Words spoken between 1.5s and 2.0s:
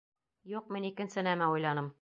уйланым.